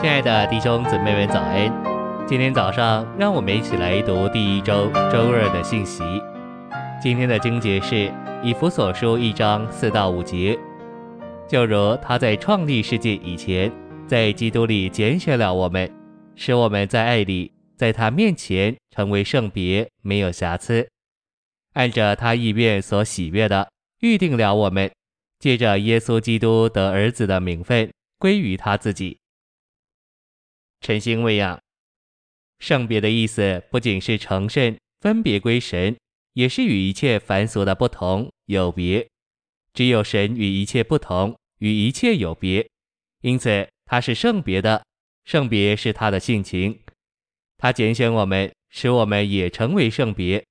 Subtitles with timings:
[0.00, 1.70] 亲爱的弟兄姊妹们，早安！
[2.26, 6.02] 今天早上，让我们一起来读第一周周二的信息。
[7.02, 8.10] 今天的经节是
[8.42, 10.58] 以弗所书一章四到五节。
[11.46, 13.70] 就如他在创立世界以前，
[14.06, 15.92] 在基督里拣选了我们，
[16.34, 20.88] 使我们在爱里，在他面前成为圣别，没有瑕疵。
[21.74, 23.68] 按着他意愿所喜悦的，
[24.00, 24.90] 预定了我们，
[25.38, 29.19] 借着耶稣基督得儿子的名分，归于他自己。
[30.80, 31.60] 晨星喂养，
[32.58, 35.94] 圣别的意思不仅是成圣、分别归神，
[36.32, 39.06] 也是与一切凡俗的不同、有别。
[39.74, 42.66] 只有神与一切不同，与一切有别，
[43.20, 44.82] 因此他是圣别的。
[45.26, 46.80] 圣别是他的性情，
[47.58, 50.42] 他拣选我们，使我们也成为圣别。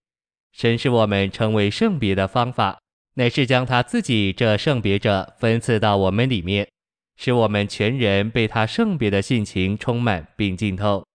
[0.54, 2.80] 神使我们成为圣别的方法，
[3.16, 6.70] 乃是将他自己这圣别者分赐到我们里面。
[7.22, 11.06] 使我们全人被他圣别的性情充满并浸透。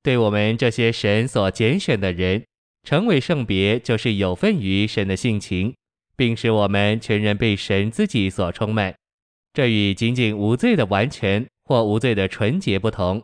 [0.00, 2.44] 对我们这些神所拣选的人，
[2.84, 5.74] 成为圣别，就是有份于神的性情，
[6.14, 8.94] 并使我们全人被神自己所充满。
[9.52, 13.20] 这与仅仅无罪的完全或无罪的纯洁不同。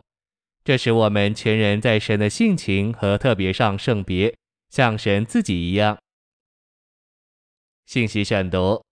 [0.65, 4.35] 这使我们全人在神的性情和特别上圣别，
[4.69, 5.97] 像神自己一样。
[7.85, 8.84] 信息选读。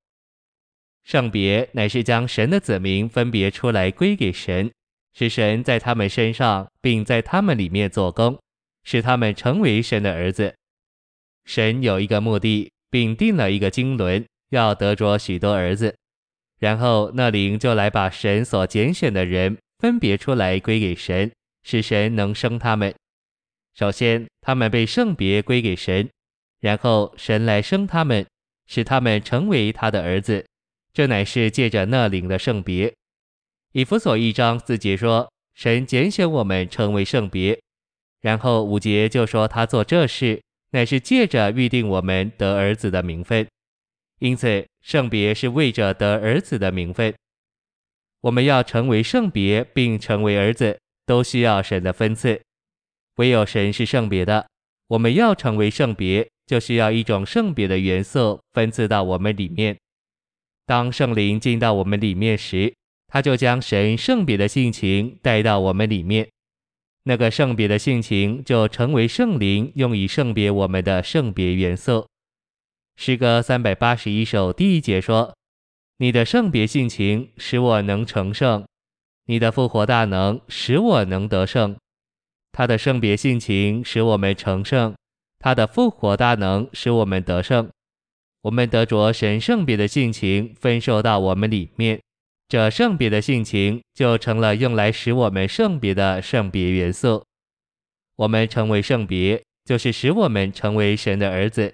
[1.03, 4.71] 圣别乃是将神的子民分别出来归给神，
[5.13, 8.39] 使神在他们身上，并在他们里面做工，
[8.83, 10.55] 使他们成为神的儿子。
[11.45, 15.93] 神有一个目的，并定了一个经纶，要得着许多儿子。
[16.59, 21.29] 然后那灵就来把神所拣选的人分别出来归给神，
[21.63, 22.95] 使神能生他们。
[23.75, 26.09] 首先，他们被圣别归给神，
[26.61, 28.25] 然后神来生他们，
[28.67, 30.45] 使他们成为他的儿子。
[30.93, 32.93] 这乃是借着那领的圣别。
[33.71, 37.59] 以弗所一章四节说，神拣选我们成为圣别，
[38.21, 40.39] 然后五节就说他做这事，
[40.69, 43.47] 乃是借着预定我们得儿子的名分。
[44.19, 47.13] 因此，圣别是为着得儿子的名分。
[48.21, 52.39] 我们要成为圣别并成为儿子，都需要神的分赐。
[53.15, 54.47] 唯有神是圣别的，
[54.87, 59.75] 我们要成为圣别，就需要一种圣别的元素分赐到我们里面。
[60.65, 62.73] 当圣灵进到我们里面时，
[63.07, 66.29] 他就将神圣别的性情带到我们里面，
[67.03, 72.07] 那个圣别的性情就成为圣灵用以圣别我们的圣别元素。
[72.95, 75.35] 诗歌三百八十一首第一节说
[75.99, 78.65] ：“你的圣别性情使我能成圣，
[79.25, 81.75] 你的复活大能使我能得胜。
[82.51, 84.95] 他的圣别性情使我们成圣，
[85.39, 87.69] 他的复活大能使我们得胜。”
[88.43, 92.01] 我们得着神圣别的性情分受到我们里面，
[92.49, 97.25] 这圣别的性情就成了用来使我们圣别的圣别元素。
[98.17, 101.73] 我们成为圣别，就是使我们成为神的儿子。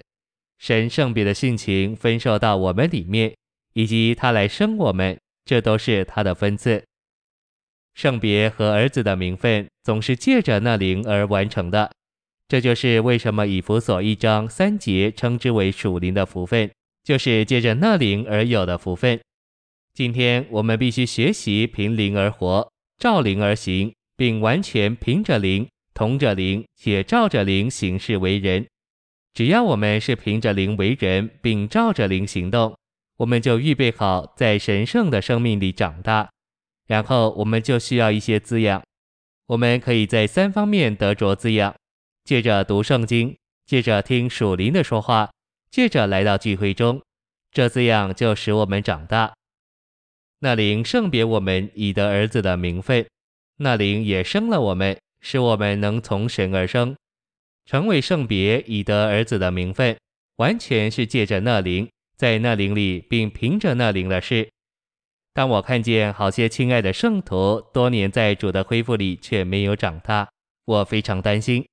[0.58, 3.34] 神圣别的性情分受到我们里面，
[3.72, 6.84] 以及他来生我们，这都是他的分赐。
[7.94, 11.90] 圣别和儿子的名分总是借着那灵而完成的。
[12.50, 16.68] 这就是为什么以弗所一章三节称之为属灵的福分，
[17.04, 19.20] 就是借着那灵而有的福分。
[19.94, 22.68] 今天我们必须学习凭灵而活，
[22.98, 28.66] 照灵而行，并完全凭着灵、同着灵且照着灵行事为人。
[29.32, 32.76] 只要我们是凭着灵为人，并照着灵行动，
[33.18, 36.28] 我们就预备好在神圣的生命里长大。
[36.88, 38.82] 然后我们就需要一些滋养，
[39.46, 41.72] 我们可以在三方面得着滋养。
[42.24, 43.36] 借着读圣经，
[43.66, 45.30] 借着听属灵的说话，
[45.70, 47.02] 借着来到聚会中，
[47.50, 49.32] 这滋养就使我们长大。
[50.40, 53.06] 那灵圣别我们以得儿子的名分，
[53.56, 56.96] 那灵也生了我们，使我们能从神而生，
[57.66, 59.96] 成为圣别以得儿子的名分，
[60.36, 64.48] 完全是借着那灵，在那灵里，并凭着那灵的事。
[65.34, 70.28] 当我看见好些亲爱的圣徒多年在主的恢复里却没有长大，
[70.64, 71.66] 我非常担心。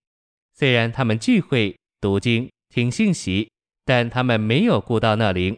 [0.57, 3.47] 虽然他们聚会、读经、听信息，
[3.85, 5.55] 但他们没有顾到那灵。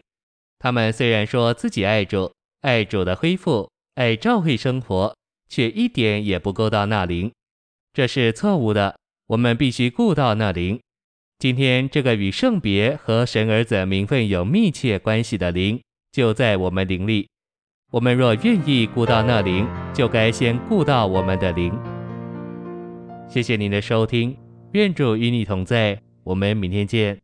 [0.60, 5.16] 他们虽然说自己爱主、爱主的恢复、爱教会生活，
[5.48, 7.32] 却一点也不顾到那灵。
[7.94, 8.98] 这是错误的。
[9.28, 10.80] 我们必须顾到那灵。
[11.38, 15.80] 今天这个与圣别和神儿子名分有密切关系的灵，
[16.12, 17.30] 就在我们灵里。
[17.92, 21.72] 我们若愿意顾到那灵，就该先顾到我们的灵。
[23.30, 24.49] 谢谢您的收听。
[24.74, 27.20] 愿主与你同在，我们明天见。